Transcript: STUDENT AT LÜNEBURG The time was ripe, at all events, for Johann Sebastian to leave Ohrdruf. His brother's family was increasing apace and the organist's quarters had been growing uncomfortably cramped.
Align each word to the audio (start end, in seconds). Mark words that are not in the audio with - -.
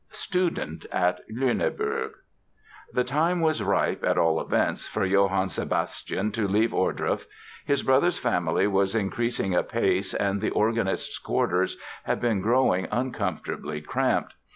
STUDENT 0.09 0.87
AT 0.91 1.19
LÜNEBURG 1.31 2.13
The 2.91 3.03
time 3.03 3.39
was 3.39 3.61
ripe, 3.61 4.03
at 4.03 4.17
all 4.17 4.41
events, 4.41 4.87
for 4.87 5.05
Johann 5.05 5.47
Sebastian 5.49 6.31
to 6.31 6.47
leave 6.47 6.71
Ohrdruf. 6.73 7.27
His 7.67 7.83
brother's 7.83 8.17
family 8.17 8.65
was 8.65 8.95
increasing 8.95 9.53
apace 9.53 10.15
and 10.15 10.41
the 10.41 10.49
organist's 10.49 11.19
quarters 11.19 11.77
had 12.05 12.19
been 12.19 12.41
growing 12.41 12.87
uncomfortably 12.91 13.79
cramped. 13.79 14.33